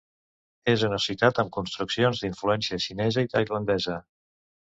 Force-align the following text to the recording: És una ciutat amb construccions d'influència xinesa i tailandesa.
És 0.71 0.85
una 0.87 0.97
ciutat 1.03 1.41
amb 1.43 1.53
construccions 1.57 2.23
d'influència 2.25 2.81
xinesa 2.87 3.27
i 3.27 3.31
tailandesa. 3.37 4.01